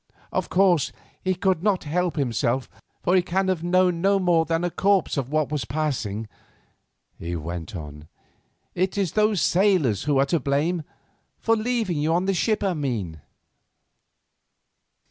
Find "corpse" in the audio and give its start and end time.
4.71-5.15